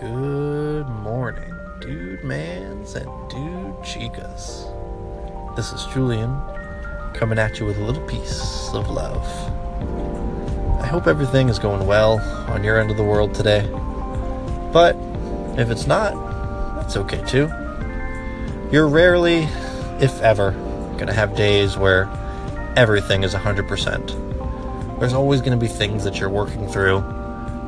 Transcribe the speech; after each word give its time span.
Good 0.00 0.88
morning, 0.88 1.52
dude 1.80 2.22
mans 2.22 2.94
and 2.94 3.10
dude 3.28 3.74
chicas. 3.82 4.64
This 5.56 5.72
is 5.72 5.86
Julian 5.86 6.40
coming 7.14 7.36
at 7.36 7.58
you 7.58 7.66
with 7.66 7.78
a 7.78 7.82
little 7.82 8.06
piece 8.06 8.68
of 8.74 8.90
love. 8.90 9.24
I 10.80 10.86
hope 10.86 11.08
everything 11.08 11.48
is 11.48 11.58
going 11.58 11.84
well 11.84 12.20
on 12.48 12.62
your 12.62 12.78
end 12.78 12.92
of 12.92 12.96
the 12.96 13.02
world 13.02 13.34
today. 13.34 13.68
But 14.72 14.94
if 15.58 15.68
it's 15.68 15.88
not, 15.88 16.14
that's 16.76 16.96
okay 16.96 17.20
too. 17.26 17.48
You're 18.70 18.86
rarely, 18.86 19.48
if 20.00 20.22
ever, 20.22 20.52
going 20.92 21.08
to 21.08 21.12
have 21.12 21.34
days 21.34 21.76
where 21.76 22.08
everything 22.76 23.24
is 23.24 23.34
100%. 23.34 25.00
There's 25.00 25.12
always 25.12 25.40
going 25.40 25.58
to 25.58 25.60
be 25.60 25.66
things 25.66 26.04
that 26.04 26.20
you're 26.20 26.30
working 26.30 26.68
through, 26.68 27.00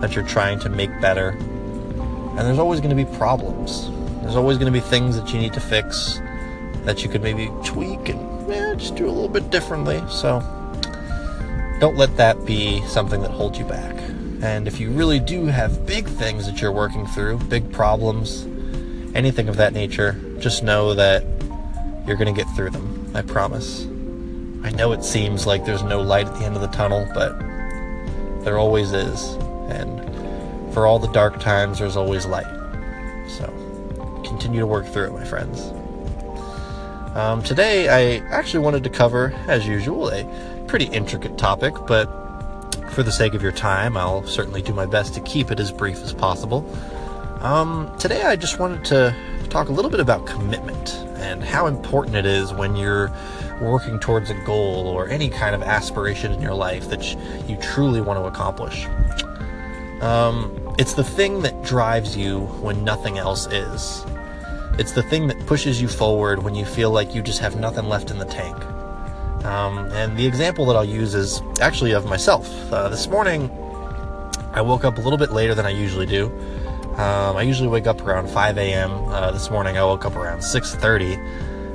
that 0.00 0.14
you're 0.14 0.26
trying 0.26 0.58
to 0.60 0.70
make 0.70 0.98
better, 1.02 1.38
and 2.36 2.46
there's 2.46 2.58
always 2.58 2.80
going 2.80 2.96
to 2.96 3.04
be 3.04 3.10
problems. 3.16 3.90
There's 4.22 4.36
always 4.36 4.58
going 4.58 4.72
to 4.72 4.78
be 4.78 4.84
things 4.84 5.16
that 5.16 5.32
you 5.32 5.38
need 5.38 5.52
to 5.52 5.60
fix 5.60 6.20
that 6.84 7.02
you 7.02 7.08
could 7.08 7.22
maybe 7.22 7.50
tweak 7.64 8.08
and 8.08 8.52
eh, 8.52 8.74
just 8.74 8.96
do 8.96 9.06
a 9.06 9.10
little 9.10 9.28
bit 9.28 9.50
differently. 9.50 10.02
So 10.10 10.40
don't 11.80 11.96
let 11.96 12.16
that 12.16 12.44
be 12.44 12.84
something 12.86 13.20
that 13.22 13.30
holds 13.30 13.58
you 13.58 13.64
back. 13.64 13.94
And 14.42 14.66
if 14.66 14.80
you 14.80 14.90
really 14.90 15.20
do 15.20 15.46
have 15.46 15.86
big 15.86 16.06
things 16.06 16.46
that 16.46 16.60
you're 16.60 16.72
working 16.72 17.06
through, 17.06 17.38
big 17.38 17.72
problems, 17.72 18.46
anything 19.14 19.48
of 19.48 19.56
that 19.56 19.72
nature, 19.72 20.20
just 20.38 20.62
know 20.62 20.92
that 20.94 21.24
you're 22.06 22.16
going 22.16 22.34
to 22.34 22.38
get 22.38 22.50
through 22.54 22.70
them. 22.70 23.10
I 23.14 23.22
promise. 23.22 23.84
I 24.62 24.70
know 24.70 24.92
it 24.92 25.04
seems 25.04 25.46
like 25.46 25.64
there's 25.64 25.82
no 25.82 26.00
light 26.00 26.26
at 26.26 26.34
the 26.38 26.44
end 26.44 26.56
of 26.56 26.62
the 26.62 26.68
tunnel, 26.68 27.08
but 27.14 27.38
there 28.44 28.58
always 28.58 28.92
is. 28.92 29.34
And 29.68 30.00
for 30.74 30.86
all 30.86 30.98
the 30.98 31.08
dark 31.12 31.40
times, 31.40 31.78
there's 31.78 31.96
always 31.96 32.26
light. 32.26 32.46
So 33.28 33.46
continue 34.24 34.60
to 34.60 34.66
work 34.66 34.86
through 34.86 35.04
it, 35.04 35.12
my 35.12 35.24
friends. 35.24 35.72
Um, 37.16 37.42
today, 37.44 37.88
I 37.88 38.26
actually 38.28 38.64
wanted 38.64 38.82
to 38.82 38.90
cover, 38.90 39.32
as 39.46 39.66
usual, 39.66 40.10
a 40.10 40.24
pretty 40.66 40.86
intricate 40.86 41.38
topic, 41.38 41.74
but 41.86 42.06
for 42.90 43.04
the 43.04 43.12
sake 43.12 43.34
of 43.34 43.42
your 43.42 43.52
time, 43.52 43.96
I'll 43.96 44.26
certainly 44.26 44.62
do 44.62 44.74
my 44.74 44.84
best 44.84 45.14
to 45.14 45.20
keep 45.20 45.52
it 45.52 45.60
as 45.60 45.70
brief 45.70 46.02
as 46.02 46.12
possible. 46.12 46.68
Um, 47.40 47.94
today, 47.98 48.22
I 48.22 48.34
just 48.34 48.58
wanted 48.58 48.84
to 48.86 49.14
talk 49.50 49.68
a 49.68 49.72
little 49.72 49.90
bit 49.92 50.00
about 50.00 50.26
commitment 50.26 50.94
and 51.18 51.44
how 51.44 51.66
important 51.68 52.16
it 52.16 52.26
is 52.26 52.52
when 52.52 52.74
you're 52.74 53.12
working 53.60 54.00
towards 54.00 54.30
a 54.30 54.34
goal 54.44 54.88
or 54.88 55.08
any 55.08 55.28
kind 55.28 55.54
of 55.54 55.62
aspiration 55.62 56.32
in 56.32 56.42
your 56.42 56.54
life 56.54 56.88
that 56.88 57.04
you 57.48 57.56
truly 57.58 58.00
want 58.00 58.18
to 58.18 58.24
accomplish. 58.24 58.86
Um, 60.00 60.63
it's 60.76 60.94
the 60.94 61.04
thing 61.04 61.42
that 61.42 61.62
drives 61.62 62.16
you 62.16 62.40
when 62.60 62.82
nothing 62.82 63.18
else 63.18 63.46
is. 63.46 64.04
It's 64.76 64.90
the 64.90 65.04
thing 65.04 65.28
that 65.28 65.46
pushes 65.46 65.80
you 65.80 65.86
forward 65.86 66.42
when 66.42 66.56
you 66.56 66.64
feel 66.64 66.90
like 66.90 67.14
you 67.14 67.22
just 67.22 67.38
have 67.38 67.54
nothing 67.54 67.88
left 67.88 68.10
in 68.10 68.18
the 68.18 68.24
tank. 68.24 68.56
Um, 69.44 69.78
and 69.92 70.16
the 70.16 70.26
example 70.26 70.66
that 70.66 70.74
I'll 70.74 70.84
use 70.84 71.14
is 71.14 71.40
actually 71.60 71.92
of 71.92 72.06
myself. 72.06 72.48
Uh, 72.72 72.88
this 72.88 73.06
morning, 73.06 73.50
I 74.52 74.62
woke 74.62 74.84
up 74.84 74.98
a 74.98 75.00
little 75.00 75.18
bit 75.18 75.30
later 75.30 75.54
than 75.54 75.64
I 75.64 75.70
usually 75.70 76.06
do. 76.06 76.26
Um, 76.96 77.36
I 77.36 77.42
usually 77.42 77.68
wake 77.68 77.86
up 77.86 78.00
around 78.02 78.28
5 78.28 78.58
a.m. 78.58 78.90
Uh, 79.06 79.30
this 79.30 79.50
morning, 79.50 79.76
I 79.76 79.84
woke 79.84 80.04
up 80.04 80.16
around 80.16 80.40
6:30, 80.40 81.16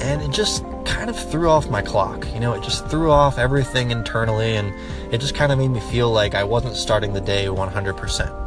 and 0.00 0.22
it 0.22 0.30
just 0.30 0.64
kind 0.84 1.10
of 1.10 1.16
threw 1.30 1.48
off 1.48 1.68
my 1.68 1.82
clock. 1.82 2.26
You 2.32 2.40
know, 2.40 2.54
it 2.54 2.62
just 2.62 2.88
threw 2.88 3.10
off 3.10 3.38
everything 3.38 3.90
internally, 3.90 4.56
and 4.56 4.72
it 5.12 5.18
just 5.18 5.34
kind 5.34 5.52
of 5.52 5.58
made 5.58 5.68
me 5.68 5.80
feel 5.80 6.10
like 6.10 6.34
I 6.34 6.42
wasn't 6.42 6.76
starting 6.76 7.12
the 7.12 7.20
day 7.20 7.46
100%. 7.46 8.39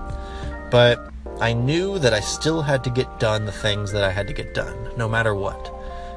But 0.74 1.12
I 1.40 1.54
knew 1.54 2.00
that 2.00 2.16
I 2.16 2.20
still 2.20 2.64
had 2.64 2.84
to 2.86 2.90
get 2.90 3.20
done 3.20 3.46
the 3.46 3.52
things 3.52 3.92
that 3.92 4.04
I 4.04 4.10
had 4.10 4.26
to 4.26 4.34
get 4.34 4.56
done, 4.56 4.90
no 4.98 5.08
matter 5.08 5.36
what. 5.36 5.72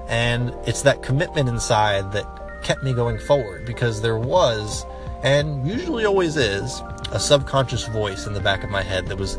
And 0.08 0.54
it's 0.66 0.80
that 0.80 1.02
commitment 1.02 1.50
inside 1.50 2.10
that 2.12 2.62
kept 2.62 2.82
me 2.82 2.94
going 2.94 3.18
forward 3.18 3.66
because 3.66 4.00
there 4.00 4.16
was, 4.16 4.86
and 5.22 5.68
usually 5.68 6.06
always 6.06 6.38
is, 6.38 6.80
a 7.12 7.20
subconscious 7.20 7.86
voice 7.88 8.26
in 8.26 8.32
the 8.32 8.40
back 8.40 8.64
of 8.64 8.70
my 8.70 8.80
head 8.80 9.08
that 9.08 9.18
was 9.18 9.38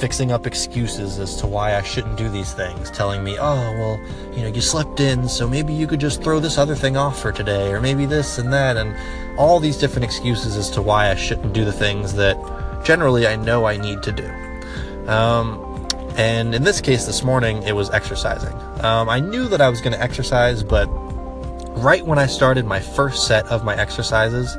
fixing 0.00 0.32
up 0.32 0.44
excuses 0.44 1.20
as 1.20 1.36
to 1.36 1.46
why 1.46 1.76
I 1.76 1.82
shouldn't 1.82 2.16
do 2.16 2.28
these 2.28 2.52
things, 2.52 2.90
telling 2.90 3.22
me, 3.22 3.38
oh, 3.38 3.72
well, 3.78 4.00
you 4.36 4.42
know, 4.42 4.48
you 4.48 4.60
slept 4.60 4.98
in, 4.98 5.28
so 5.28 5.48
maybe 5.48 5.72
you 5.72 5.86
could 5.86 6.00
just 6.00 6.20
throw 6.24 6.40
this 6.40 6.58
other 6.58 6.74
thing 6.74 6.96
off 6.96 7.22
for 7.22 7.30
today, 7.30 7.70
or 7.70 7.80
maybe 7.80 8.06
this 8.06 8.38
and 8.38 8.52
that, 8.52 8.76
and 8.76 8.92
all 9.38 9.60
these 9.60 9.78
different 9.78 10.04
excuses 10.04 10.56
as 10.56 10.68
to 10.70 10.82
why 10.82 11.12
I 11.12 11.14
shouldn't 11.14 11.52
do 11.52 11.64
the 11.64 11.72
things 11.72 12.12
that 12.14 12.36
generally 12.86 13.26
I 13.26 13.34
know 13.34 13.64
I 13.64 13.76
need 13.76 14.04
to 14.04 14.12
do. 14.12 14.30
Um, 15.10 15.88
and 16.16 16.54
in 16.54 16.62
this 16.62 16.80
case, 16.80 17.04
this 17.04 17.24
morning, 17.24 17.64
it 17.64 17.72
was 17.72 17.90
exercising. 17.90 18.54
Um, 18.84 19.08
I 19.08 19.18
knew 19.18 19.48
that 19.48 19.60
I 19.60 19.68
was 19.68 19.80
going 19.80 19.92
to 19.92 20.00
exercise, 20.00 20.62
but 20.62 20.86
right 21.76 22.06
when 22.06 22.18
I 22.18 22.26
started 22.26 22.64
my 22.64 22.78
first 22.78 23.26
set 23.26 23.44
of 23.46 23.64
my 23.64 23.76
exercises, 23.76 24.56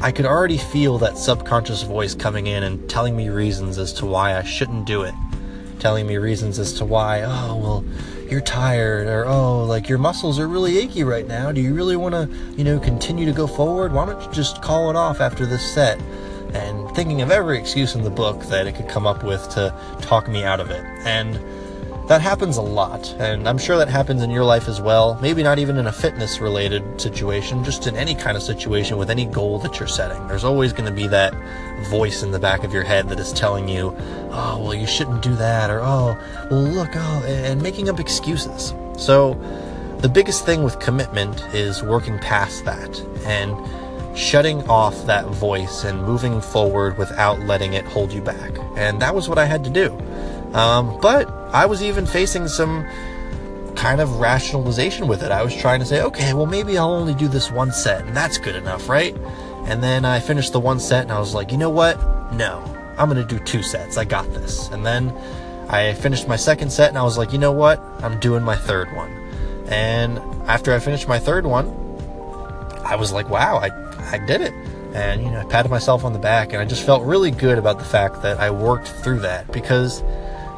I 0.00 0.12
could 0.12 0.24
already 0.24 0.56
feel 0.56 0.98
that 0.98 1.18
subconscious 1.18 1.82
voice 1.82 2.14
coming 2.14 2.46
in 2.46 2.62
and 2.62 2.88
telling 2.88 3.16
me 3.16 3.28
reasons 3.28 3.76
as 3.76 3.92
to 3.94 4.06
why 4.06 4.36
I 4.36 4.44
shouldn't 4.44 4.86
do 4.86 5.02
it. 5.02 5.14
Telling 5.80 6.06
me 6.06 6.18
reasons 6.18 6.60
as 6.60 6.72
to 6.74 6.84
why, 6.84 7.22
oh, 7.22 7.56
well, 7.56 7.84
you're 8.30 8.40
tired, 8.40 9.08
or 9.08 9.26
oh, 9.26 9.64
like 9.64 9.88
your 9.88 9.98
muscles 9.98 10.38
are 10.38 10.46
really 10.46 10.78
achy 10.78 11.02
right 11.02 11.26
now. 11.26 11.50
Do 11.50 11.60
you 11.60 11.74
really 11.74 11.96
want 11.96 12.14
to, 12.14 12.28
you 12.56 12.62
know, 12.62 12.78
continue 12.78 13.26
to 13.26 13.32
go 13.32 13.48
forward? 13.48 13.92
Why 13.92 14.06
don't 14.06 14.22
you 14.22 14.32
just 14.32 14.62
call 14.62 14.90
it 14.90 14.96
off 14.96 15.20
after 15.20 15.44
this 15.44 15.74
set? 15.74 16.00
And 16.54 16.81
thinking 16.94 17.22
of 17.22 17.30
every 17.30 17.58
excuse 17.58 17.94
in 17.94 18.02
the 18.02 18.10
book 18.10 18.42
that 18.44 18.66
it 18.66 18.74
could 18.74 18.88
come 18.88 19.06
up 19.06 19.24
with 19.24 19.48
to 19.50 19.74
talk 20.00 20.28
me 20.28 20.44
out 20.44 20.60
of 20.60 20.70
it. 20.70 20.84
And 21.04 21.40
that 22.08 22.20
happens 22.20 22.56
a 22.56 22.62
lot, 22.62 23.14
and 23.18 23.48
I'm 23.48 23.58
sure 23.58 23.78
that 23.78 23.88
happens 23.88 24.22
in 24.22 24.30
your 24.30 24.44
life 24.44 24.68
as 24.68 24.80
well. 24.80 25.18
Maybe 25.22 25.42
not 25.42 25.58
even 25.58 25.76
in 25.76 25.86
a 25.86 25.92
fitness 25.92 26.40
related 26.40 27.00
situation, 27.00 27.64
just 27.64 27.86
in 27.86 27.96
any 27.96 28.14
kind 28.14 28.36
of 28.36 28.42
situation 28.42 28.98
with 28.98 29.08
any 29.08 29.24
goal 29.24 29.58
that 29.60 29.78
you're 29.78 29.88
setting. 29.88 30.26
There's 30.26 30.44
always 30.44 30.72
going 30.72 30.86
to 30.86 30.94
be 30.94 31.06
that 31.06 31.32
voice 31.88 32.22
in 32.22 32.32
the 32.32 32.40
back 32.40 32.64
of 32.64 32.72
your 32.72 32.82
head 32.82 33.08
that 33.08 33.20
is 33.20 33.32
telling 33.32 33.68
you, 33.68 33.96
oh, 34.30 34.60
well, 34.62 34.74
you 34.74 34.86
shouldn't 34.86 35.22
do 35.22 35.34
that, 35.36 35.70
or 35.70 35.80
oh, 35.80 36.18
well, 36.50 36.60
look, 36.60 36.90
oh, 36.94 37.24
and 37.26 37.62
making 37.62 37.88
up 37.88 38.00
excuses. 38.00 38.74
So, 38.98 39.34
the 40.00 40.08
biggest 40.08 40.44
thing 40.44 40.64
with 40.64 40.80
commitment 40.80 41.40
is 41.54 41.82
working 41.84 42.18
past 42.18 42.64
that 42.64 43.00
and 43.24 43.56
shutting 44.14 44.68
off 44.68 45.06
that 45.06 45.26
voice 45.26 45.84
and 45.84 46.02
moving 46.02 46.40
forward 46.40 46.98
without 46.98 47.40
letting 47.40 47.74
it 47.74 47.84
hold 47.84 48.12
you 48.12 48.20
back. 48.20 48.52
And 48.76 49.00
that 49.00 49.14
was 49.14 49.28
what 49.28 49.38
I 49.38 49.46
had 49.46 49.64
to 49.64 49.70
do. 49.70 49.92
Um, 50.54 50.98
but 51.00 51.30
I 51.52 51.66
was 51.66 51.82
even 51.82 52.06
facing 52.06 52.48
some 52.48 52.86
kind 53.74 54.00
of 54.00 54.20
rationalization 54.20 55.08
with 55.08 55.22
it. 55.22 55.32
I 55.32 55.42
was 55.42 55.54
trying 55.54 55.80
to 55.80 55.86
say, 55.86 56.02
okay, 56.02 56.34
well, 56.34 56.46
maybe 56.46 56.76
I'll 56.76 56.92
only 56.92 57.14
do 57.14 57.26
this 57.26 57.50
one 57.50 57.72
set, 57.72 58.04
and 58.04 58.16
that's 58.16 58.38
good 58.38 58.54
enough, 58.54 58.88
right? 58.88 59.16
And 59.66 59.82
then 59.82 60.04
I 60.04 60.20
finished 60.20 60.52
the 60.52 60.60
one 60.60 60.78
set, 60.78 61.02
and 61.02 61.12
I 61.12 61.18
was 61.18 61.34
like, 61.34 61.50
you 61.50 61.58
know 61.58 61.70
what? 61.70 61.96
No, 62.34 62.62
I'm 62.98 63.08
going 63.08 63.26
to 63.26 63.38
do 63.38 63.42
two 63.44 63.62
sets. 63.62 63.96
I 63.96 64.04
got 64.04 64.30
this. 64.34 64.68
And 64.68 64.84
then 64.84 65.10
I 65.68 65.94
finished 65.94 66.28
my 66.28 66.36
second 66.36 66.70
set, 66.70 66.90
and 66.90 66.98
I 66.98 67.02
was 67.02 67.16
like, 67.16 67.32
you 67.32 67.38
know 67.38 67.52
what? 67.52 67.80
I'm 68.02 68.20
doing 68.20 68.42
my 68.42 68.56
third 68.56 68.94
one. 68.94 69.10
And 69.68 70.18
after 70.46 70.74
I 70.74 70.78
finished 70.78 71.08
my 71.08 71.18
third 71.18 71.46
one, 71.46 71.66
I 72.84 72.96
was 72.96 73.12
like, 73.12 73.28
wow, 73.28 73.56
I, 73.56 73.70
I 74.12 74.18
did 74.18 74.40
it. 74.40 74.52
And, 74.94 75.22
you 75.22 75.30
know, 75.30 75.40
I 75.40 75.44
patted 75.44 75.70
myself 75.70 76.04
on 76.04 76.12
the 76.12 76.18
back, 76.18 76.52
and 76.52 76.60
I 76.60 76.66
just 76.66 76.84
felt 76.84 77.02
really 77.02 77.30
good 77.30 77.58
about 77.58 77.78
the 77.78 77.84
fact 77.84 78.22
that 78.22 78.38
I 78.38 78.50
worked 78.50 78.88
through 78.88 79.20
that 79.20 79.50
because 79.50 80.02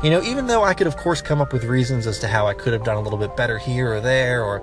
you 0.04 0.10
know, 0.10 0.22
even 0.22 0.48
though 0.48 0.62
I 0.62 0.74
could, 0.74 0.86
of 0.86 0.98
course, 0.98 1.22
come 1.22 1.40
up 1.40 1.54
with 1.54 1.64
reasons 1.64 2.06
as 2.06 2.18
to 2.18 2.28
how 2.28 2.46
I 2.46 2.52
could 2.52 2.74
have 2.74 2.84
done 2.84 2.98
a 2.98 3.00
little 3.00 3.18
bit 3.18 3.34
better 3.38 3.56
here 3.56 3.94
or 3.94 4.00
there, 4.02 4.44
or 4.44 4.62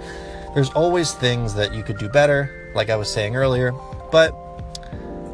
there's 0.54 0.70
always 0.72 1.14
things 1.16 1.56
that 1.56 1.74
you 1.74 1.82
could 1.82 1.98
do 1.98 2.08
better, 2.08 2.72
like 2.76 2.92
I 2.92 2.96
was 2.96 3.12
saying 3.12 3.36
earlier, 3.36 3.72
but 4.12 4.36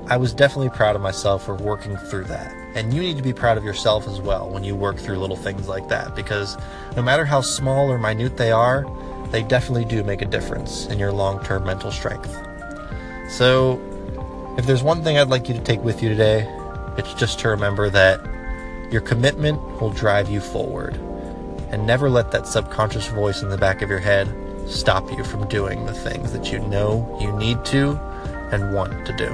I 0.08 0.16
was 0.16 0.34
definitely 0.34 0.70
proud 0.70 0.96
of 0.96 1.02
myself 1.02 1.44
for 1.44 1.56
working 1.56 1.98
through 1.98 2.24
that. 2.26 2.56
And 2.74 2.94
you 2.94 3.02
need 3.02 3.18
to 3.18 3.22
be 3.22 3.34
proud 3.34 3.58
of 3.58 3.66
yourself 3.66 4.08
as 4.08 4.22
well 4.22 4.50
when 4.50 4.64
you 4.64 4.78
work 4.78 4.96
through 4.96 5.18
little 5.18 5.36
things 5.36 5.68
like 5.68 5.90
that, 5.90 6.16
because 6.16 6.56
no 6.96 7.02
matter 7.02 7.26
how 7.26 7.42
small 7.42 7.92
or 7.92 7.98
minute 7.98 8.38
they 8.38 8.52
are, 8.54 8.86
they 9.32 9.44
definitely 9.44 9.86
do 9.86 10.04
make 10.04 10.22
a 10.22 10.26
difference 10.26 10.88
in 10.88 11.00
your 11.00 11.12
long 11.12 11.44
term 11.44 11.66
mental 11.66 11.92
strength. 11.92 12.36
So, 13.30 13.82
if 14.58 14.66
there's 14.66 14.84
one 14.84 15.04
thing 15.04 15.18
I'd 15.18 15.30
like 15.30 15.48
you 15.48 15.54
to 15.54 15.62
take 15.62 15.84
with 15.84 16.02
you 16.02 16.10
today, 16.10 16.48
it's 16.98 17.14
just 17.14 17.40
to 17.40 17.50
remember 17.50 17.90
that 17.90 18.20
your 18.92 19.02
commitment 19.02 19.62
will 19.82 19.92
drive 19.92 20.30
you 20.30 20.40
forward. 20.40 20.96
And 21.70 21.86
never 21.86 22.10
let 22.10 22.32
that 22.32 22.48
subconscious 22.48 23.08
voice 23.08 23.42
in 23.42 23.50
the 23.50 23.58
back 23.58 23.82
of 23.82 23.90
your 23.90 24.00
head 24.00 24.34
stop 24.68 25.12
you 25.12 25.24
from 25.24 25.48
doing 25.48 25.86
the 25.86 25.94
things 25.94 26.32
that 26.32 26.52
you 26.52 26.60
know 26.60 27.18
you 27.22 27.32
need 27.34 27.64
to 27.66 27.98
and 28.52 28.74
want 28.74 29.06
to 29.06 29.14
do. 29.18 29.28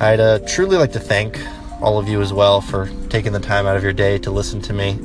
I'd 0.00 0.20
uh, 0.20 0.38
truly 0.40 0.76
like 0.76 0.92
to 0.92 1.00
thank 1.00 1.40
all 1.80 1.98
of 1.98 2.08
you 2.08 2.20
as 2.20 2.32
well 2.32 2.60
for 2.60 2.88
taking 3.10 3.32
the 3.32 3.40
time 3.40 3.66
out 3.66 3.76
of 3.76 3.82
your 3.82 3.92
day 3.92 4.18
to 4.18 4.30
listen 4.30 4.60
to 4.62 4.72
me. 4.72 4.98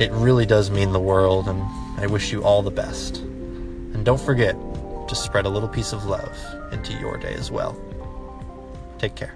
It 0.00 0.10
really 0.12 0.46
does 0.46 0.70
mean 0.70 0.92
the 0.92 0.98
world, 0.98 1.46
and 1.46 1.60
I 1.98 2.06
wish 2.06 2.32
you 2.32 2.42
all 2.42 2.62
the 2.62 2.70
best. 2.70 3.18
And 3.18 4.02
don't 4.02 4.18
forget 4.18 4.56
to 5.08 5.14
spread 5.14 5.44
a 5.44 5.50
little 5.50 5.68
piece 5.68 5.92
of 5.92 6.06
love 6.06 6.34
into 6.72 6.94
your 6.94 7.18
day 7.18 7.34
as 7.34 7.50
well. 7.50 7.78
Take 8.98 9.14
care. 9.14 9.34